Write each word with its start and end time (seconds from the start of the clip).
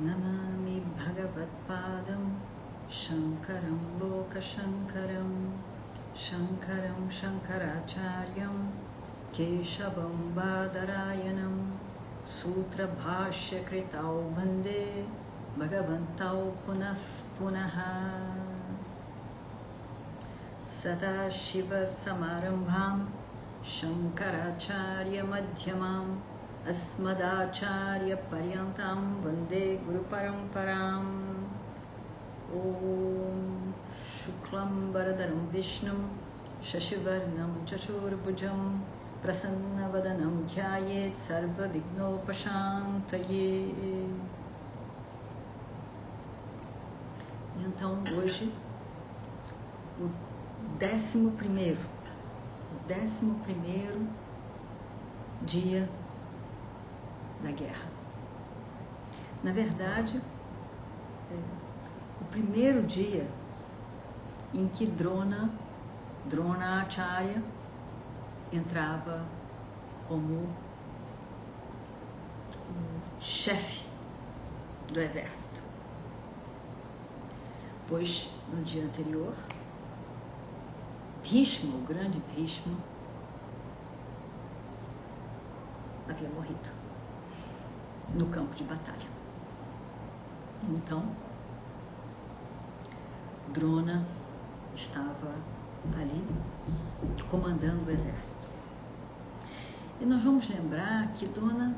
नमामि 0.00 0.80
भगवत्पादं 0.80 2.40
शङ्करं 2.90 4.00
लोकशङ्करं 4.00 5.62
शङ्करं 6.16 7.10
शङ्कराचार्यं 7.10 8.70
केशवं 9.34 10.34
बादरायणं 10.34 11.78
सूत्रभाष्यकृतौ 12.26 14.08
वन्दे 14.08 15.08
भगवन्तौ 15.58 16.56
पुनः 16.66 16.98
पुनः। 17.38 17.76
सदाशिवसमारम्भां 20.64 23.06
शङ्कराचार्यमध्यमाम् 23.80 26.18
अस्मदाचार्यपर्यन्तां 26.68 28.96
वन्दे। 28.96 29.47
Guru 29.98 30.10
Paramparam 30.10 31.06
Om 32.52 33.74
Shuklam 34.06 34.92
Baradaram 34.92 35.48
Vishnum 35.52 36.08
Shashivarnam 36.62 37.66
Chashurabhujam 37.66 38.80
Prasannavadanam 39.24 40.44
Dhyayet 40.46 41.16
Sarva 41.16 41.68
Vignopashantaye 41.68 43.74
Então, 47.60 48.04
hoje, 48.16 48.52
o 50.00 50.08
décimo 50.78 51.32
primeiro, 51.32 51.80
o 52.72 52.76
décimo 52.86 53.40
primeiro 53.40 54.06
dia 55.42 55.88
da 57.42 57.50
guerra. 57.50 57.97
Na 59.42 59.52
verdade, 59.52 60.20
é, 61.30 61.34
o 62.20 62.24
primeiro 62.26 62.82
dia 62.82 63.26
em 64.52 64.66
que 64.66 64.84
Drona, 64.86 65.50
Drona 66.26 66.82
Acharya, 66.82 67.42
entrava 68.52 69.24
como 70.08 70.48
chefe 73.20 73.84
do 74.92 75.00
exército. 75.00 75.60
Pois 77.88 78.30
no 78.52 78.62
dia 78.62 78.84
anterior, 78.84 79.34
Bhishma, 81.22 81.76
o 81.76 81.82
grande 81.82 82.20
Bhishma, 82.34 82.76
havia 86.08 86.28
morrido 86.30 86.70
no 88.14 88.26
campo 88.26 88.54
de 88.54 88.64
batalha. 88.64 89.17
Então, 90.68 91.02
Drona 93.54 94.06
estava 94.74 95.34
ali 95.98 96.24
comandando 97.30 97.86
o 97.86 97.90
exército. 97.90 98.46
E 100.00 100.04
nós 100.04 100.22
vamos 100.22 100.48
lembrar 100.48 101.12
que 101.14 101.26
Dona, 101.26 101.74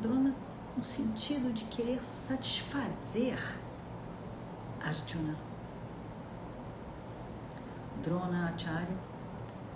Drona, 0.00 0.34
no 0.76 0.82
sentido 0.82 1.52
de 1.52 1.64
querer 1.66 2.02
satisfazer 2.02 3.38
Arjuna. 4.82 5.36
Drona 8.02 8.48
Acharya, 8.48 8.96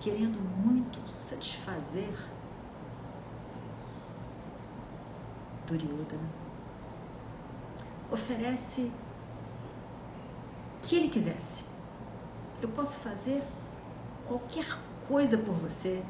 querendo 0.00 0.40
muito 0.64 0.98
satisfazer 1.16 2.14
Duryodhana, 5.66 6.43
oferece 8.14 8.90
que 10.82 10.96
ele 10.96 11.08
quisesse. 11.08 11.64
Eu 12.62 12.68
posso 12.70 12.98
fazer 12.98 13.42
qualquer 14.26 14.66
coisa 15.06 15.36
por 15.36 15.54
você. 15.56 16.02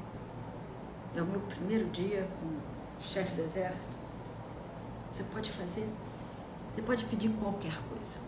É 1.16 1.22
o 1.22 1.26
meu 1.26 1.40
primeiro 1.40 1.88
dia 1.90 2.28
como 2.40 2.60
chefe 3.00 3.34
do 3.34 3.42
exército. 3.42 3.94
Você 5.12 5.24
pode 5.32 5.50
fazer, 5.50 5.88
você 6.74 6.82
pode 6.82 7.04
pedir 7.06 7.30
qualquer 7.40 7.76
coisa. 7.88 8.18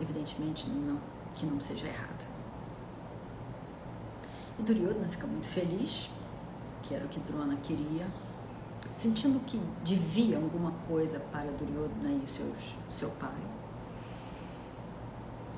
Evidentemente, 0.00 0.68
não, 0.68 1.00
que 1.34 1.46
não 1.46 1.60
seja 1.60 1.86
errada. 1.86 2.32
E 4.58 4.62
Duryodhana 4.62 5.08
fica 5.08 5.26
muito 5.26 5.48
feliz, 5.48 6.10
que 6.82 6.94
era 6.94 7.04
o 7.04 7.08
que 7.08 7.20
Drona 7.20 7.56
queria, 7.56 8.06
sentindo 8.94 9.40
que 9.40 9.58
devia 9.82 10.36
alguma 10.36 10.72
coisa 10.86 11.18
para 11.32 11.50
Duryodhana 11.50 12.22
e 12.24 12.28
seus, 12.28 12.56
seu 12.90 13.10
pai. 13.10 13.30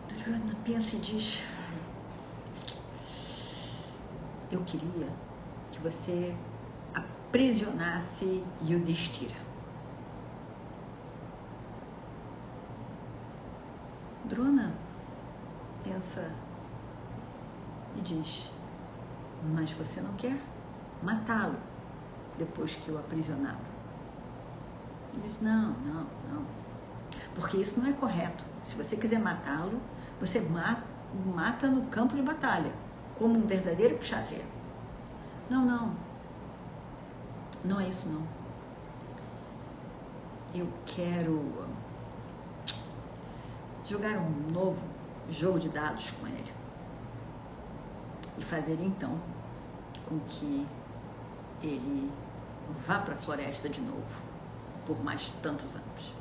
Duryodhana 0.09 0.57
pensa 0.65 0.97
e 0.97 0.99
diz: 1.01 1.43
Eu 4.51 4.63
queria 4.65 5.09
que 5.71 5.81
você 5.81 6.35
aprisionasse 6.95 8.43
Yudhishthira. 8.63 9.35
Drona 14.25 14.73
pensa 15.83 16.31
e 17.97 18.01
diz: 18.01 18.51
Mas 19.55 19.71
você 19.73 20.01
não 20.01 20.15
quer 20.15 20.39
matá-lo 21.03 21.74
depois 22.39 22.75
que 22.75 22.91
o 22.91 22.99
aprisioná-lo? 22.99 23.59
Diz: 25.23 25.41
Não, 25.41 25.71
não, 25.71 26.07
não. 26.33 26.47
Porque 27.35 27.59
isso 27.59 27.81
não 27.81 27.89
é 27.89 27.93
correto. 27.93 28.45
Se 28.65 28.75
você 28.75 28.97
quiser 28.97 29.19
matá-lo, 29.19 29.81
você 30.21 30.41
mata 30.41 31.69
no 31.69 31.87
campo 31.87 32.17
de 32.17 32.23
batalha, 32.23 32.73
como 33.19 33.39
um 33.39 33.47
verdadeiro 33.47 33.99
kshatriya. 33.99 34.45
Não, 35.51 35.65
não. 35.65 35.95
Não 37.65 37.81
é 37.81 37.89
isso, 37.89 38.09
não. 38.09 38.23
Eu 40.55 40.69
quero 40.87 41.67
jogar 43.85 44.17
um 44.17 44.53
novo 44.53 44.83
jogo 45.31 45.59
de 45.59 45.69
dados 45.69 46.11
com 46.13 46.27
ele 46.27 46.53
e 48.39 48.43
fazer 48.43 48.79
então 48.81 49.19
com 50.09 50.19
que 50.21 50.67
ele 51.67 52.13
vá 52.87 52.99
para 52.99 53.15
a 53.15 53.19
floresta 53.19 53.69
de 53.69 53.81
novo 53.81 54.23
por 54.87 55.03
mais 55.03 55.31
tantos 55.43 55.75
anos. 55.75 56.15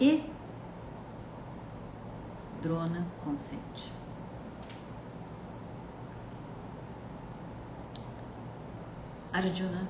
E 0.00 0.30
Drona 2.62 3.06
consente. 3.24 3.92
Arjuna 9.32 9.88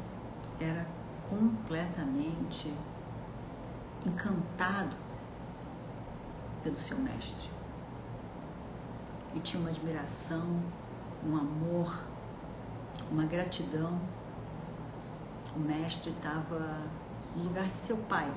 era 0.61 0.87
completamente 1.29 2.73
encantado 4.07 4.97
pelo 6.63 6.79
seu 6.79 6.99
mestre. 6.99 7.51
E 9.35 9.41
tinha 9.41 9.61
uma 9.61 9.71
admiração, 9.71 10.63
um 11.25 11.37
amor, 11.37 12.05
uma 13.11 13.25
gratidão. 13.25 13.99
O 15.55 15.59
mestre 15.59 16.11
estava 16.11 16.79
no 17.37 17.45
lugar 17.45 17.65
de 17.65 17.79
seu 17.79 17.97
pai, 17.97 18.33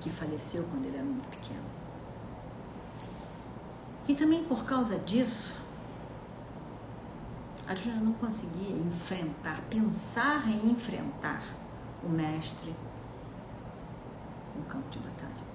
que 0.00 0.08
faleceu 0.08 0.64
quando 0.70 0.84
ele 0.86 0.96
era 0.96 1.04
muito 1.04 1.28
pequeno. 1.28 1.64
E 4.08 4.14
também 4.14 4.44
por 4.44 4.64
causa 4.64 4.96
disso, 5.00 5.60
Arjuna 7.66 7.96
não 7.96 8.12
conseguia 8.12 8.76
enfrentar, 8.76 9.60
pensar 9.68 10.48
em 10.48 10.70
enfrentar 10.70 11.42
o 12.04 12.08
mestre 12.08 12.72
no 14.54 14.62
campo 14.66 14.88
de 14.90 15.00
batalha. 15.00 15.46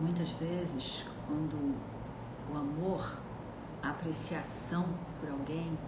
Muitas 0.00 0.30
vezes, 0.30 1.04
quando 1.26 1.74
o 2.50 2.56
amor, 2.56 3.18
a 3.84 3.90
apreciação 3.90 4.86
por 5.20 5.30
alguém 5.30 5.78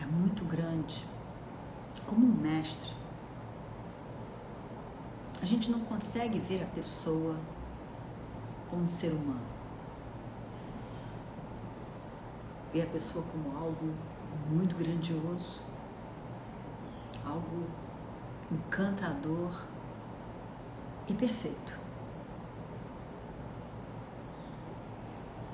é 0.00 0.06
muito 0.06 0.44
grande, 0.44 1.04
como 2.06 2.26
um 2.26 2.40
mestre, 2.40 2.92
gente 5.52 5.70
não 5.70 5.80
consegue 5.80 6.38
ver 6.38 6.62
a 6.62 6.66
pessoa 6.74 7.36
como 8.70 8.84
um 8.84 8.88
ser 8.88 9.12
humano. 9.12 9.46
Ver 12.72 12.82
a 12.82 12.86
pessoa 12.86 13.22
como 13.30 13.54
algo 13.54 13.94
muito 14.48 14.76
grandioso, 14.76 15.60
algo 17.26 17.66
encantador 18.50 19.52
e 21.06 21.12
perfeito. 21.12 21.78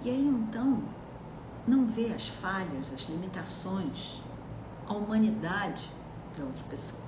E 0.05 0.11
aí 0.11 0.29
então 0.29 0.81
não 1.69 1.87
vê 1.87 2.13
as 2.13 2.29
falhas, 2.29 2.93
as 2.93 3.03
limitações, 3.03 4.23
a 4.87 4.95
humanidade 4.95 5.91
da 6.37 6.45
outra 6.45 6.65
pessoa. 6.65 7.03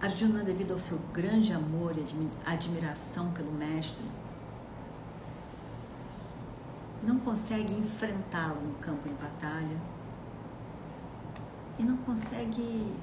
Arjuna, 0.00 0.44
devido 0.44 0.72
ao 0.72 0.78
seu 0.78 0.98
grande 1.12 1.52
amor 1.52 1.94
e 1.96 2.04
admiração 2.46 3.32
pelo 3.32 3.52
mestre, 3.52 4.04
não 7.02 7.18
consegue 7.20 7.72
enfrentá-lo 7.72 8.60
no 8.60 8.74
campo 8.74 9.08
de 9.08 9.14
batalha 9.14 9.80
e 11.78 11.82
não 11.82 11.96
consegue 11.98 12.94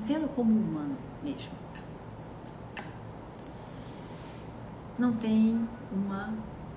vê-lo 0.00 0.28
como 0.28 0.50
humano 0.50 0.96
mesmo. 1.22 1.63
Não 4.98 5.12
tem 5.12 5.68
uma 5.90 6.32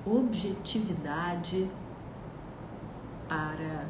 objetividade 0.06 1.70
para 3.28 3.86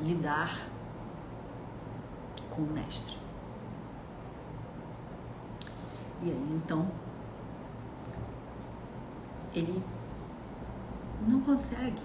lidar 0.00 0.68
com 2.50 2.62
o 2.62 2.72
mestre. 2.72 3.16
E 6.22 6.30
aí 6.30 6.60
então 6.62 6.86
ele 9.54 9.82
não 11.26 11.40
consegue 11.40 12.02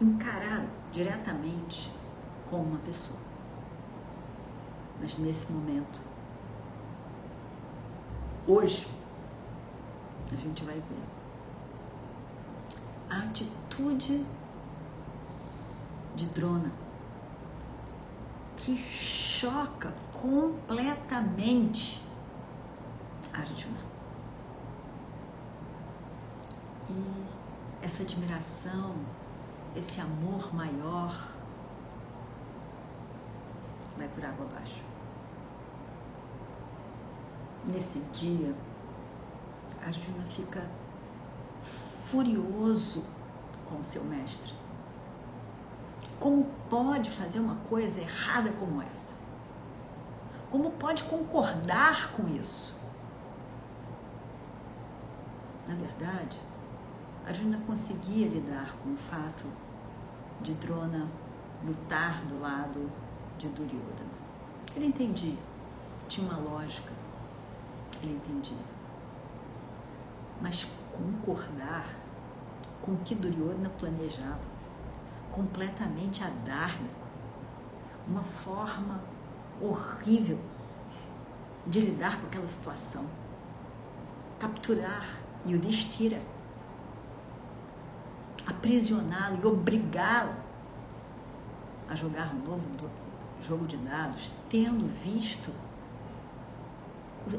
encarar 0.00 0.66
diretamente 0.92 1.92
como 2.50 2.64
uma 2.64 2.78
pessoa. 2.78 3.18
Mas 5.00 5.16
nesse 5.18 5.50
momento, 5.52 6.00
hoje, 8.46 8.86
a 10.32 10.36
gente 10.36 10.64
vai 10.64 10.74
ver 10.74 11.04
a 13.10 13.18
atitude 13.18 14.26
de 16.16 16.26
Drona 16.26 16.72
que 18.56 18.76
choca 18.76 19.92
completamente 20.20 22.02
Arjuna. 23.32 23.78
E 26.88 27.84
essa 27.84 28.02
admiração, 28.02 28.94
esse 29.76 30.00
amor 30.00 30.54
maior 30.54 31.14
vai 33.96 34.08
por 34.08 34.24
água 34.24 34.46
abaixo. 34.46 34.82
Nesse 37.66 37.98
dia, 38.12 38.54
Arjuna 39.86 40.24
fica 40.24 40.68
furioso 42.06 43.04
com 43.68 43.80
seu 43.84 44.02
mestre. 44.02 44.52
Como 46.18 46.44
pode 46.68 47.08
fazer 47.08 47.38
uma 47.38 47.54
coisa 47.68 48.00
errada 48.00 48.50
como 48.54 48.82
essa? 48.82 49.14
Como 50.50 50.72
pode 50.72 51.04
concordar 51.04 52.12
com 52.14 52.26
isso? 52.34 52.74
Na 55.68 55.76
verdade, 55.76 56.40
Arjuna 57.24 57.60
conseguia 57.64 58.26
lidar 58.26 58.76
com 58.82 58.92
o 58.92 58.96
fato 58.96 59.44
de 60.40 60.52
Drona 60.54 61.06
lutar 61.64 62.24
do 62.24 62.40
lado 62.40 62.90
de 63.38 63.46
Duryodhana. 63.48 64.16
Ele 64.74 64.86
entendia, 64.86 65.38
tinha 66.08 66.28
uma 66.28 66.38
lógica, 66.38 66.92
ele 68.02 68.14
entendia. 68.14 68.75
Mas 70.46 70.64
concordar 70.92 71.92
com 72.80 72.92
o 72.92 72.98
que 72.98 73.16
Duryodhana 73.16 73.68
planejava, 73.68 74.38
completamente 75.32 76.22
adármico, 76.22 77.04
uma 78.06 78.22
forma 78.22 79.02
horrível 79.60 80.38
de 81.66 81.80
lidar 81.80 82.20
com 82.20 82.28
aquela 82.28 82.46
situação, 82.46 83.04
capturar 84.38 85.18
Yudhishthira, 85.44 86.22
aprisioná-lo 88.46 89.40
e 89.42 89.46
obrigá-lo 89.46 90.36
a 91.88 91.96
jogar 91.96 92.32
um 92.32 92.38
novo 92.44 92.88
jogo 93.42 93.66
de 93.66 93.76
dados, 93.78 94.30
tendo 94.48 94.86
visto 95.02 95.50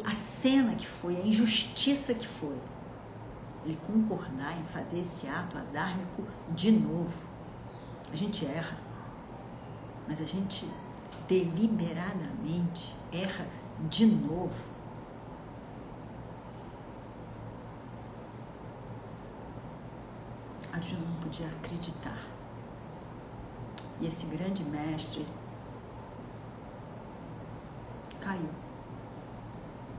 a 0.03 0.11
cena 0.11 0.75
que 0.75 0.85
foi, 0.85 1.15
a 1.15 1.25
injustiça 1.25 2.13
que 2.13 2.27
foi, 2.27 2.57
ele 3.65 3.77
concordar 3.85 4.59
em 4.59 4.63
fazer 4.65 4.99
esse 4.99 5.27
ato 5.27 5.57
adármico 5.57 6.23
de 6.55 6.71
novo. 6.71 7.27
A 8.11 8.15
gente 8.15 8.45
erra, 8.45 8.77
mas 10.07 10.21
a 10.21 10.25
gente 10.25 10.69
deliberadamente 11.27 12.95
erra 13.11 13.45
de 13.89 14.05
novo. 14.05 14.77
Arjuna 20.71 21.05
não 21.05 21.19
podia 21.19 21.47
acreditar. 21.47 22.17
E 23.99 24.05
esse 24.05 24.25
grande 24.27 24.63
mestre 24.63 25.25
caiu 28.21 28.49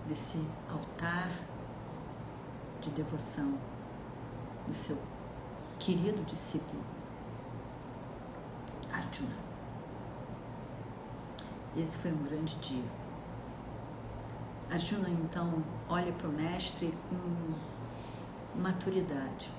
desse 0.07 0.43
altar 0.71 1.31
de 2.89 3.03
devoção 3.03 3.55
do 4.67 4.75
seu 4.75 4.97
querido 5.79 6.23
discípulo 6.25 6.83
Arjuna. 8.93 9.37
Esse 11.77 11.99
foi 11.99 12.13
um 12.13 12.23
grande 12.25 12.57
dia. 12.57 12.91
Arjuna 14.71 15.09
então 15.11 15.63
olha 15.89 16.13
para 16.13 16.29
o 16.29 16.33
mestre 16.33 16.93
com 17.09 18.59
maturidade, 18.61 19.51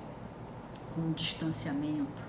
com 0.94 1.12
distanciamento, 1.14 2.24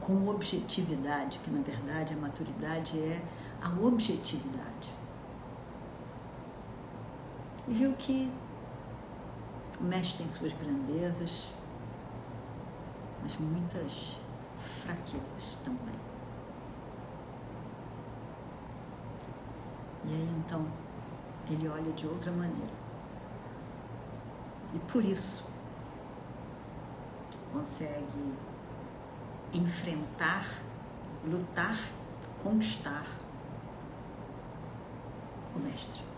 com 0.00 0.28
objetividade, 0.28 1.38
que 1.38 1.50
na 1.50 1.62
verdade 1.62 2.14
a 2.14 2.16
maturidade 2.16 2.98
é 2.98 3.22
a 3.62 3.68
objetividade 3.80 5.04
e 7.66 7.72
viu 7.72 7.92
que 7.94 8.30
o 9.80 9.84
mestre 9.84 10.18
tem 10.18 10.28
suas 10.28 10.52
grandezas, 10.52 11.48
mas 13.22 13.36
muitas 13.36 14.16
fraquezas 14.82 15.58
também. 15.64 15.94
E 20.04 20.12
aí 20.12 20.34
então 20.38 20.66
ele 21.50 21.68
olha 21.68 21.92
de 21.92 22.06
outra 22.06 22.30
maneira. 22.30 22.72
E 24.74 24.78
por 24.90 25.04
isso 25.04 25.44
consegue 27.52 28.34
enfrentar, 29.52 30.46
lutar, 31.24 31.78
conquistar 32.42 33.06
o 35.54 35.58
mestre 35.60 36.13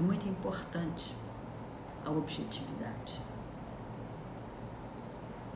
é 0.00 0.02
muito 0.02 0.26
importante 0.26 1.14
a 2.06 2.10
objetividade. 2.10 3.20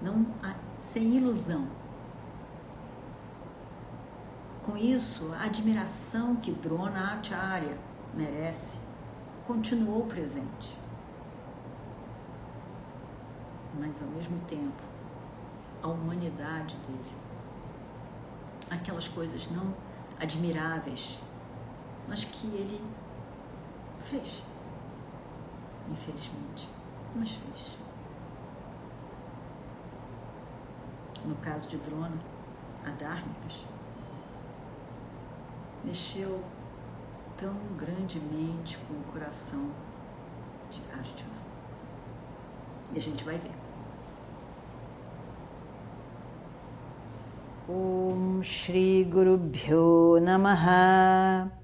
Não 0.03 0.27
sem 0.77 1.17
ilusão. 1.17 1.67
Com 4.67 4.77
isso, 4.77 5.33
a 5.33 5.45
admiração 5.45 6.37
que 6.37 6.53
Drona 6.53 7.15
Acharya 7.15 7.79
merece 8.13 8.79
continuou 9.47 10.05
presente. 10.05 10.79
Mas 13.81 13.99
ao 14.03 14.09
mesmo 14.09 14.39
tempo, 14.47 14.83
a 15.83 15.89
humanidade 15.89 16.77
dele, 16.87 17.17
aquelas 18.71 19.09
coisas 19.09 19.51
não 19.51 19.75
admiráveis, 20.21 21.19
mas 22.07 22.25
que 22.25 22.47
ele 22.49 22.79
Fez. 24.05 24.43
Infelizmente, 25.91 26.69
mas 27.17 27.31
fez. 27.31 27.77
No 31.25 31.35
caso 31.37 31.69
de 31.69 31.79
Drona, 31.79 32.19
adármicas, 32.85 33.65
mexeu 35.85 36.43
tão 37.39 37.55
grandemente 37.79 38.79
com 38.79 38.95
o 38.95 39.13
coração 39.13 39.71
de 40.71 40.81
Arjuna. 40.93 41.43
E 42.93 42.99
a 42.99 43.01
gente 43.01 43.25
vai 43.25 43.39
ver. 43.39 43.53
Om 47.67 48.43
Shri 48.43 49.05
Guru 49.05 49.39
Bhyo 49.39 50.21
Namaha 50.21 51.64